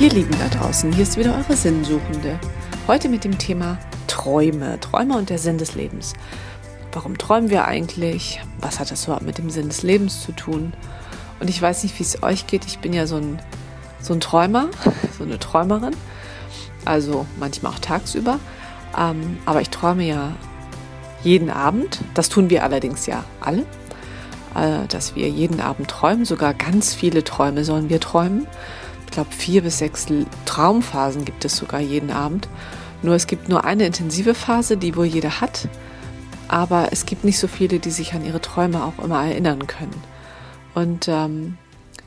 [0.00, 2.40] Ihr Lieben da draußen, hier ist wieder eure Sinnsuchende.
[2.86, 3.76] Heute mit dem Thema
[4.06, 6.14] Träume, Träume und der Sinn des Lebens.
[6.94, 8.40] Warum träumen wir eigentlich?
[8.62, 10.72] Was hat das überhaupt mit dem Sinn des Lebens zu tun?
[11.38, 12.64] Und ich weiß nicht, wie es euch geht.
[12.64, 13.42] Ich bin ja so ein,
[14.00, 14.68] so ein Träumer,
[15.18, 15.94] so eine Träumerin.
[16.86, 18.40] Also manchmal auch tagsüber.
[18.98, 20.32] Ähm, aber ich träume ja
[21.22, 22.00] jeden Abend.
[22.14, 23.66] Das tun wir allerdings ja alle.
[24.54, 26.24] Äh, dass wir jeden Abend träumen.
[26.24, 28.46] Sogar ganz viele Träume sollen wir träumen
[29.10, 30.06] glaube, vier bis sechs
[30.46, 32.48] Traumphasen gibt es sogar jeden Abend.
[33.02, 35.68] Nur es gibt nur eine intensive Phase, die wohl jeder hat.
[36.48, 40.02] Aber es gibt nicht so viele, die sich an ihre Träume auch immer erinnern können.
[40.74, 41.56] Und ähm,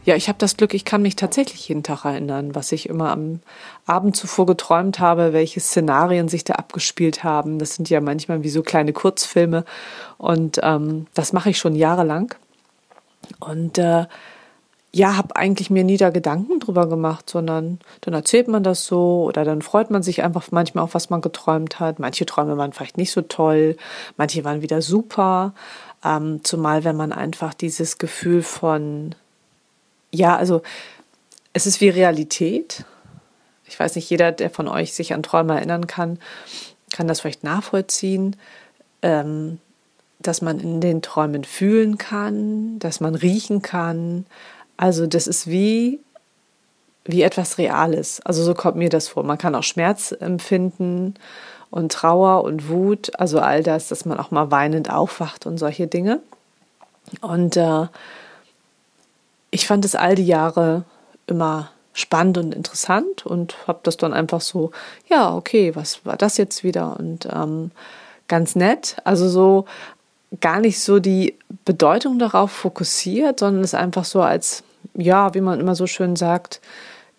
[0.06, 3.10] ja, ich habe das Glück, ich kann mich tatsächlich jeden Tag erinnern, was ich immer
[3.12, 3.40] am
[3.86, 7.58] Abend zuvor geträumt habe, welche Szenarien sich da abgespielt haben.
[7.58, 9.64] Das sind ja manchmal wie so kleine Kurzfilme
[10.18, 12.36] und ähm, das mache ich schon jahrelang.
[13.40, 14.06] Und äh,
[14.95, 19.23] ja, habe eigentlich mir nie da Gedanken drüber gemacht, sondern dann erzählt man das so
[19.23, 21.97] oder dann freut man sich einfach manchmal auf, was man geträumt hat.
[21.97, 23.75] Manche Träume waren vielleicht nicht so toll,
[24.17, 25.55] manche waren wieder super.
[26.05, 29.16] Ähm, zumal wenn man einfach dieses Gefühl von,
[30.11, 30.61] ja, also
[31.53, 32.86] es ist wie Realität.
[33.66, 36.19] Ich weiß nicht, jeder, der von euch sich an Träume erinnern kann,
[36.91, 38.36] kann das vielleicht nachvollziehen.
[39.02, 39.59] Ähm,
[40.19, 44.25] dass man in den Träumen fühlen kann, dass man riechen kann,
[44.84, 46.02] also das ist wie,
[47.06, 48.20] wie etwas Reales.
[48.26, 49.23] Also so kommt mir das vor.
[49.23, 51.14] Man kann auch Schmerz empfinden
[51.72, 55.88] und Trauer und Wut, also all das, dass man auch mal weinend aufwacht und solche
[55.88, 56.20] Dinge.
[57.22, 57.88] Und äh,
[59.52, 60.84] ich fand es all die Jahre
[61.28, 64.72] immer spannend und interessant und habe das dann einfach so,
[65.09, 67.00] ja, okay, was war das jetzt wieder?
[67.00, 67.72] Und ähm,
[68.28, 68.98] ganz nett.
[69.06, 69.64] Also so
[70.42, 74.64] gar nicht so die Bedeutung darauf fokussiert, sondern es einfach so als,
[74.95, 76.61] ja, wie man immer so schön sagt,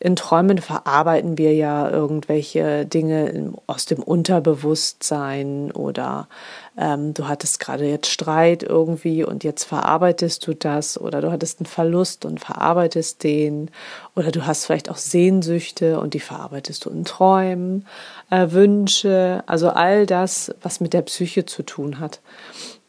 [0.05, 6.29] in Träumen verarbeiten wir ja irgendwelche Dinge aus dem Unterbewusstsein oder
[6.77, 11.61] ähm, du hattest gerade jetzt Streit irgendwie und jetzt verarbeitest du das oder du hattest
[11.61, 13.71] einen Verlust und verarbeitest den
[14.15, 17.87] oder du hast vielleicht auch Sehnsüchte und die verarbeitest du in Träumen,
[18.29, 22.21] äh, Wünsche, also all das, was mit der Psyche zu tun hat.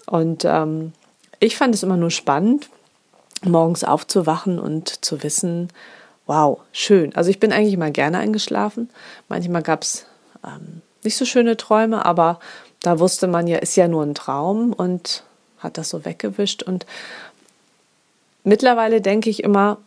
[0.05, 0.91] Und ähm,
[1.39, 2.67] ich fand es immer nur spannend,
[3.43, 5.69] morgens aufzuwachen und zu wissen,
[6.25, 7.15] wow, schön.
[7.15, 8.89] Also ich bin eigentlich immer gerne eingeschlafen.
[9.29, 10.05] Manchmal gab es
[10.43, 12.39] ähm, nicht so schöne Träume, aber
[12.81, 15.23] da wusste man ja, ist ja nur ein Traum und
[15.59, 16.63] hat das so weggewischt.
[16.63, 16.85] Und
[18.43, 19.77] mittlerweile denke ich immer,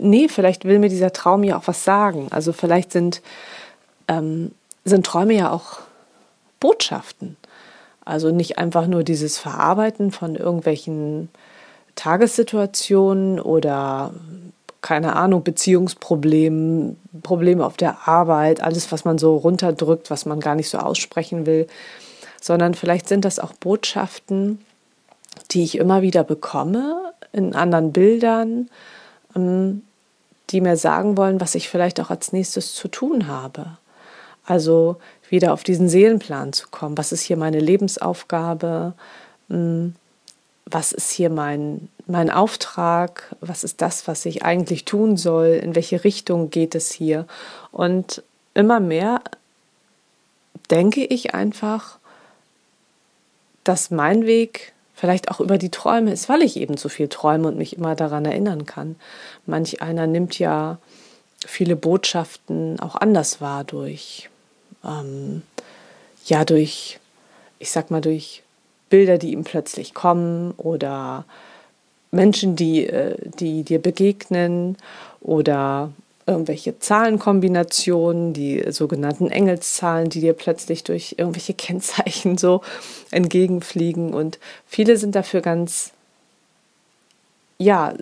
[0.00, 2.28] nee, vielleicht will mir dieser Traum ja auch was sagen.
[2.30, 3.22] Also vielleicht sind,
[4.08, 4.52] ähm,
[4.84, 5.80] sind Träume ja auch
[6.60, 7.36] Botschaften.
[8.04, 11.28] Also nicht einfach nur dieses Verarbeiten von irgendwelchen
[11.96, 14.12] Tagessituationen oder
[14.82, 20.54] keine Ahnung, Beziehungsproblemen, Probleme auf der Arbeit, alles, was man so runterdrückt, was man gar
[20.54, 21.66] nicht so aussprechen will,
[22.40, 24.60] sondern vielleicht sind das auch Botschaften,
[25.50, 28.70] die ich immer wieder bekomme in anderen Bildern,
[29.34, 29.82] ähm,
[30.50, 33.78] die mir sagen wollen, was ich vielleicht auch als nächstes zu tun habe.
[34.44, 34.96] Also
[35.28, 36.96] wieder auf diesen Seelenplan zu kommen.
[36.96, 38.92] Was ist hier meine Lebensaufgabe?
[40.68, 43.34] Was ist hier mein, mein Auftrag?
[43.40, 45.48] Was ist das, was ich eigentlich tun soll?
[45.62, 47.26] In welche Richtung geht es hier?
[47.72, 48.22] Und
[48.54, 49.20] immer mehr
[50.70, 51.98] denke ich einfach,
[53.64, 57.48] dass mein Weg vielleicht auch über die Träume ist, weil ich eben so viel träume
[57.48, 58.96] und mich immer daran erinnern kann.
[59.44, 60.78] Manch einer nimmt ja
[61.46, 64.30] viele Botschaften auch anders wahr durch
[64.86, 65.42] ähm,
[66.26, 66.98] ja durch,
[67.58, 68.42] ich sag mal, durch
[68.88, 71.24] Bilder, die ihm plötzlich kommen oder
[72.10, 74.76] Menschen, die, äh, die dir begegnen
[75.20, 75.90] oder
[76.26, 82.62] irgendwelche Zahlenkombinationen, die sogenannten Engelszahlen, die dir plötzlich durch irgendwelche Kennzeichen so
[83.10, 84.12] entgegenfliegen.
[84.12, 85.92] Und viele sind dafür ganz,
[87.58, 87.94] ja,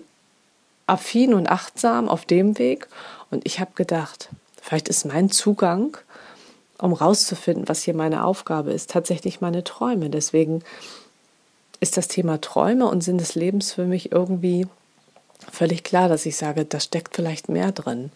[0.87, 2.87] affin und achtsam auf dem Weg.
[3.31, 4.29] Und ich habe gedacht,
[4.61, 5.97] vielleicht ist mein Zugang
[6.77, 10.09] um rauszufinden, was hier meine Aufgabe ist, tatsächlich meine Träume.
[10.09, 10.63] Deswegen
[11.79, 14.67] ist das Thema Träume und Sinn des Lebens für mich irgendwie
[15.51, 18.11] völlig klar, dass ich sage, da steckt vielleicht mehr drin.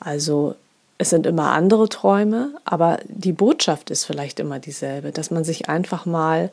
[0.00, 0.54] Also
[0.98, 5.68] es sind immer andere Träume, aber die Botschaft ist vielleicht immer dieselbe, dass man sich
[5.68, 6.50] einfach mal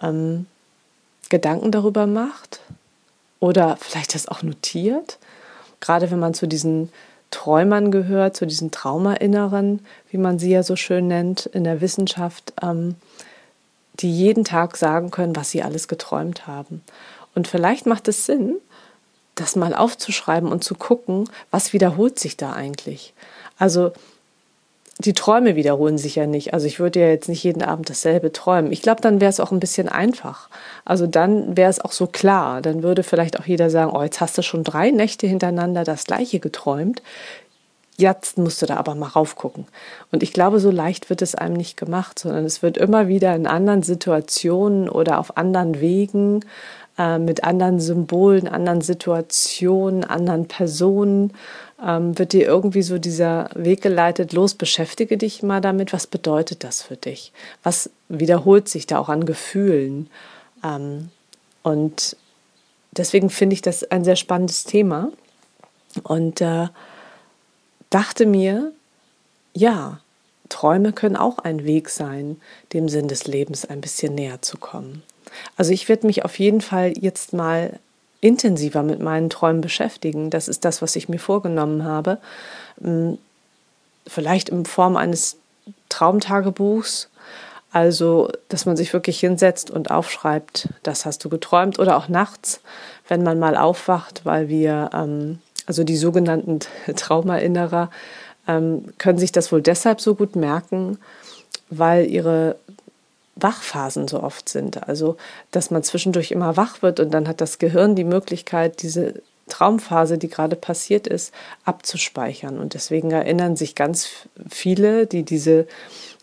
[0.00, 0.46] ähm,
[1.28, 2.60] Gedanken darüber macht
[3.40, 5.18] oder vielleicht das auch notiert.
[5.80, 6.90] Gerade wenn man zu diesen
[7.32, 12.52] Träumern gehört, zu diesen Traumerinneren, wie man sie ja so schön nennt in der Wissenschaft,
[12.62, 12.94] ähm,
[13.94, 16.82] die jeden Tag sagen können, was sie alles geträumt haben.
[17.34, 18.56] Und vielleicht macht es Sinn,
[19.34, 23.14] das mal aufzuschreiben und zu gucken, was wiederholt sich da eigentlich.
[23.58, 23.92] Also
[25.06, 26.54] die Träume wiederholen sich ja nicht.
[26.54, 28.72] Also ich würde ja jetzt nicht jeden Abend dasselbe träumen.
[28.72, 30.48] Ich glaube, dann wäre es auch ein bisschen einfach.
[30.84, 32.62] Also dann wäre es auch so klar.
[32.62, 36.04] Dann würde vielleicht auch jeder sagen, oh, jetzt hast du schon drei Nächte hintereinander das
[36.04, 37.02] gleiche geträumt.
[37.98, 39.66] Jetzt musst du da aber mal raufgucken.
[40.10, 43.34] Und ich glaube, so leicht wird es einem nicht gemacht, sondern es wird immer wieder
[43.34, 46.40] in anderen Situationen oder auf anderen Wegen,
[47.02, 51.32] äh, mit anderen Symbolen, anderen Situationen, anderen Personen
[51.84, 56.62] ähm, wird dir irgendwie so dieser Weg geleitet, los, beschäftige dich mal damit, was bedeutet
[56.62, 57.32] das für dich?
[57.64, 60.08] Was wiederholt sich da auch an Gefühlen?
[60.64, 61.10] Ähm,
[61.64, 62.16] und
[62.92, 65.10] deswegen finde ich das ein sehr spannendes Thema
[66.04, 66.68] und äh,
[67.90, 68.70] dachte mir,
[69.54, 69.98] ja,
[70.48, 72.40] Träume können auch ein Weg sein,
[72.72, 75.02] dem Sinn des Lebens ein bisschen näher zu kommen.
[75.56, 77.78] Also ich werde mich auf jeden Fall jetzt mal
[78.20, 80.30] intensiver mit meinen Träumen beschäftigen.
[80.30, 82.18] Das ist das, was ich mir vorgenommen habe.
[82.80, 83.18] Hm,
[84.06, 85.36] vielleicht in Form eines
[85.88, 87.08] Traumtagebuchs.
[87.72, 91.78] Also, dass man sich wirklich hinsetzt und aufschreibt, das hast du geträumt.
[91.78, 92.60] Oder auch nachts,
[93.08, 96.60] wenn man mal aufwacht, weil wir, ähm, also die sogenannten
[96.96, 97.90] Traumerinnerer,
[98.46, 100.98] ähm, können sich das wohl deshalb so gut merken,
[101.70, 102.56] weil ihre
[103.36, 104.88] Wachphasen so oft sind.
[104.88, 105.16] Also,
[105.50, 110.18] dass man zwischendurch immer wach wird und dann hat das Gehirn die Möglichkeit, diese Traumphase,
[110.18, 111.32] die gerade passiert ist,
[111.64, 112.58] abzuspeichern.
[112.58, 115.66] Und deswegen erinnern sich ganz viele, die diese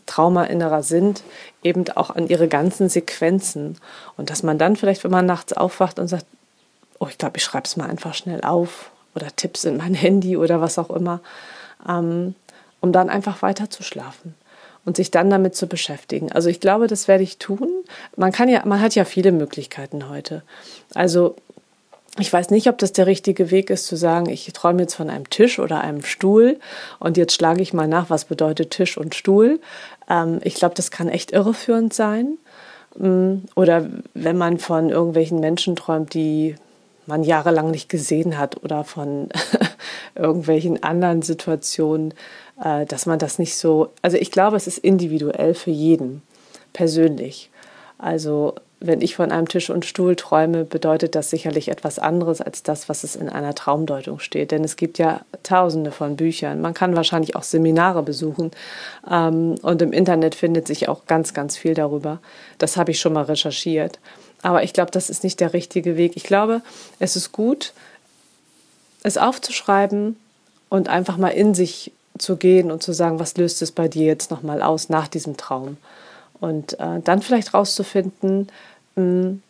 [0.05, 1.23] Traumaerinnerer sind,
[1.63, 3.77] eben auch an ihre ganzen Sequenzen.
[4.17, 6.25] Und dass man dann vielleicht, wenn man nachts aufwacht und sagt,
[6.99, 10.37] oh, ich glaube, ich schreibe es mal einfach schnell auf oder Tipps in mein Handy
[10.37, 11.21] oder was auch immer,
[11.87, 12.35] ähm,
[12.81, 14.35] um dann einfach weiter zu schlafen
[14.85, 16.31] und sich dann damit zu beschäftigen.
[16.31, 17.69] Also ich glaube, das werde ich tun.
[18.15, 20.43] Man kann ja, man hat ja viele Möglichkeiten heute.
[20.93, 21.35] Also
[22.17, 25.09] ich weiß nicht, ob das der richtige Weg ist, zu sagen, ich träume jetzt von
[25.09, 26.59] einem Tisch oder einem Stuhl
[26.99, 29.59] und jetzt schlage ich mal nach, was bedeutet Tisch und Stuhl.
[30.09, 32.37] Ähm, ich glaube, das kann echt irreführend sein.
[32.97, 36.55] Mm, oder wenn man von irgendwelchen Menschen träumt, die
[37.05, 39.29] man jahrelang nicht gesehen hat oder von
[40.15, 42.13] irgendwelchen anderen Situationen,
[42.59, 46.21] dass man das nicht so, also ich glaube, es ist individuell für jeden
[46.73, 47.49] persönlich.
[47.97, 52.63] Also wenn ich von einem Tisch und Stuhl träume, bedeutet das sicherlich etwas anderes als
[52.63, 54.51] das, was es in einer Traumdeutung steht.
[54.51, 56.61] Denn es gibt ja tausende von Büchern.
[56.61, 58.51] Man kann wahrscheinlich auch Seminare besuchen.
[59.09, 62.19] Ähm, und im Internet findet sich auch ganz, ganz viel darüber.
[62.57, 63.99] Das habe ich schon mal recherchiert.
[64.41, 66.13] Aber ich glaube, das ist nicht der richtige Weg.
[66.15, 66.61] Ich glaube,
[66.99, 67.73] es ist gut,
[69.03, 70.15] es aufzuschreiben
[70.69, 74.05] und einfach mal in sich zu gehen und zu sagen, was löst es bei dir
[74.05, 75.77] jetzt nochmal aus nach diesem Traum?
[76.39, 78.47] Und äh, dann vielleicht rauszufinden,
[78.95, 79.43] mh, hm,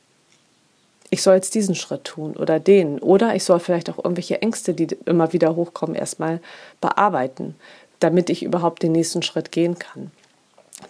[1.11, 2.99] ich soll jetzt diesen Schritt tun oder den.
[2.99, 6.39] Oder ich soll vielleicht auch irgendwelche Ängste, die immer wieder hochkommen, erstmal
[6.81, 7.55] bearbeiten,
[7.99, 10.11] damit ich überhaupt den nächsten Schritt gehen kann.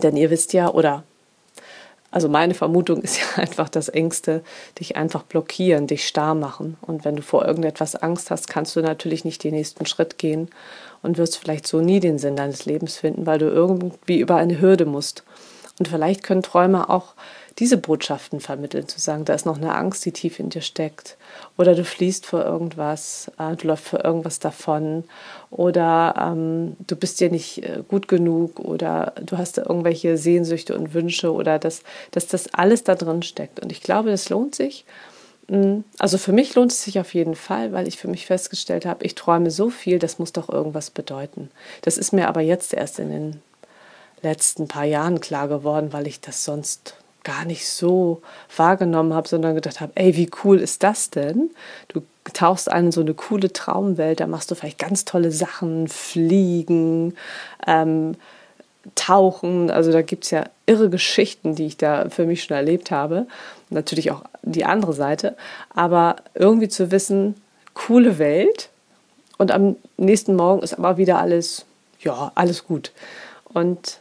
[0.04, 1.04] Denn ihr wisst ja, oder
[2.12, 4.44] also meine Vermutung ist ja einfach, dass Ängste
[4.80, 6.78] dich einfach blockieren, dich starr machen.
[6.82, 10.50] Und wenn du vor irgendetwas Angst hast, kannst du natürlich nicht den nächsten Schritt gehen
[11.02, 14.60] und wirst vielleicht so nie den Sinn deines Lebens finden, weil du irgendwie über eine
[14.60, 15.24] Hürde musst.
[15.78, 17.14] Und vielleicht können Träume auch
[17.59, 21.18] diese Botschaften vermitteln, zu sagen, da ist noch eine Angst, die tief in dir steckt.
[21.57, 25.04] Oder du fliehst vor irgendwas, äh, du läufst vor irgendwas davon.
[25.51, 30.94] Oder ähm, du bist dir nicht äh, gut genug oder du hast irgendwelche Sehnsüchte und
[30.94, 33.59] Wünsche oder dass, dass das alles da drin steckt.
[33.59, 34.85] Und ich glaube, das lohnt sich.
[35.49, 38.85] Mm, also für mich lohnt es sich auf jeden Fall, weil ich für mich festgestellt
[38.85, 41.51] habe, ich träume so viel, das muss doch irgendwas bedeuten.
[41.81, 43.42] Das ist mir aber jetzt erst in den
[44.21, 48.21] letzten paar Jahren klar geworden, weil ich das sonst gar nicht so
[48.56, 51.52] wahrgenommen habe, sondern gedacht habe, ey, wie cool ist das denn?
[51.88, 52.02] Du
[52.33, 57.16] tauchst ein in so eine coole Traumwelt, da machst du vielleicht ganz tolle Sachen, fliegen,
[57.68, 58.16] ähm,
[58.95, 59.69] tauchen.
[59.69, 63.28] Also da gibt es ja irre Geschichten, die ich da für mich schon erlebt habe.
[63.69, 65.35] Natürlich auch die andere Seite.
[65.73, 67.35] Aber irgendwie zu wissen,
[67.73, 68.69] coole Welt
[69.38, 71.66] und am nächsten Morgen ist aber wieder alles,
[72.02, 72.92] ja, alles gut.
[73.45, 73.99] Und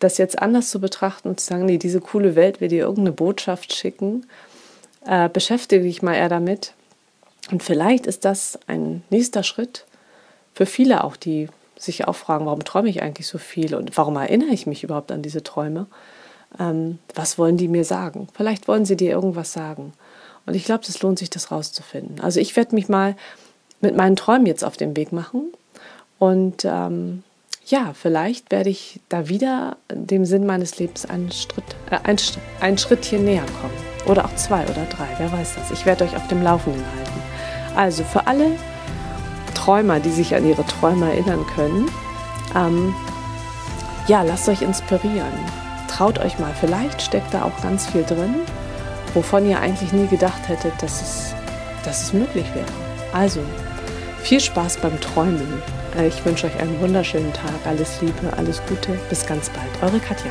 [0.00, 3.12] das jetzt anders zu betrachten und zu sagen, nee, diese coole Welt will dir irgendeine
[3.12, 4.26] Botschaft schicken,
[5.06, 6.72] äh, beschäftige dich mal eher damit.
[7.50, 9.86] Und vielleicht ist das ein nächster Schritt
[10.54, 14.16] für viele auch, die sich auch fragen, warum träume ich eigentlich so viel und warum
[14.16, 15.86] erinnere ich mich überhaupt an diese Träume?
[16.58, 18.28] Ähm, was wollen die mir sagen?
[18.34, 19.92] Vielleicht wollen sie dir irgendwas sagen.
[20.46, 22.20] Und ich glaube, es lohnt sich, das rauszufinden.
[22.20, 23.16] Also ich werde mich mal
[23.80, 25.52] mit meinen Träumen jetzt auf den Weg machen
[26.18, 27.22] und ähm,
[27.66, 32.16] ja, vielleicht werde ich da wieder dem Sinn meines Lebens einen, Schritt, äh, ein,
[32.60, 33.90] ein Schrittchen näher kommen.
[34.06, 35.70] Oder auch zwei oder drei, wer weiß das.
[35.70, 37.20] Ich werde euch auf dem Laufenden halten.
[37.76, 38.52] Also für alle
[39.54, 41.88] Träumer, die sich an ihre Träume erinnern können,
[42.56, 42.94] ähm,
[44.08, 45.32] ja, lasst euch inspirieren.
[45.88, 48.36] Traut euch mal, vielleicht steckt da auch ganz viel drin,
[49.14, 51.34] wovon ihr eigentlich nie gedacht hättet, dass es,
[51.84, 52.66] dass es möglich wäre.
[53.12, 53.40] Also,
[54.22, 55.62] viel Spaß beim Träumen.
[55.96, 57.54] Äh, ich wünsche euch einen wunderschönen Tag.
[57.64, 58.98] Alles Liebe, alles Gute.
[59.08, 59.70] Bis ganz bald.
[59.82, 60.30] Eure Katja.